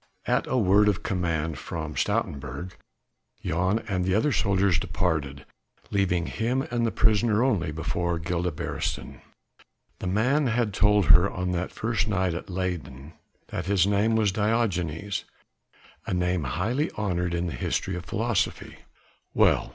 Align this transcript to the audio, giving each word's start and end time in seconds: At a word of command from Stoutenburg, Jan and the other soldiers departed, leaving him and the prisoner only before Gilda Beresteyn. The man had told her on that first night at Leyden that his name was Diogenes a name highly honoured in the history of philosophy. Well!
At 0.25 0.47
a 0.47 0.57
word 0.57 0.87
of 0.89 1.03
command 1.03 1.59
from 1.59 1.93
Stoutenburg, 1.93 2.71
Jan 3.45 3.77
and 3.87 4.03
the 4.03 4.15
other 4.15 4.31
soldiers 4.31 4.79
departed, 4.79 5.45
leaving 5.91 6.25
him 6.25 6.63
and 6.71 6.87
the 6.87 6.91
prisoner 6.91 7.43
only 7.43 7.71
before 7.71 8.17
Gilda 8.17 8.51
Beresteyn. 8.51 9.21
The 9.99 10.07
man 10.07 10.47
had 10.47 10.73
told 10.73 11.05
her 11.05 11.29
on 11.29 11.51
that 11.51 11.71
first 11.71 12.07
night 12.07 12.33
at 12.33 12.49
Leyden 12.49 13.13
that 13.49 13.67
his 13.67 13.85
name 13.85 14.15
was 14.15 14.31
Diogenes 14.31 15.25
a 16.07 16.15
name 16.15 16.45
highly 16.45 16.89
honoured 16.93 17.35
in 17.35 17.45
the 17.45 17.53
history 17.53 17.95
of 17.95 18.03
philosophy. 18.05 18.77
Well! 19.35 19.69